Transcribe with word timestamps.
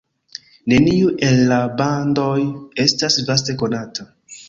Neniu 0.73 1.11
el 1.27 1.37
la 1.53 1.61
bandoj 1.83 2.35
estas 2.89 3.23
vaste 3.33 3.61
konata. 3.65 4.13